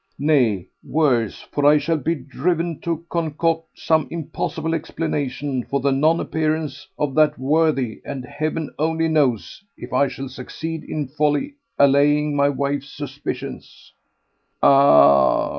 [0.17, 1.41] Nay, worse!
[1.51, 7.13] for I shall be driven to concoct some impossible explanation for the non appearance of
[7.13, 12.89] that worthy, and heaven only knows if I shall succeed in wholly allaying my wife's
[12.91, 13.93] suspicions.
[14.63, 15.49] "Ah!"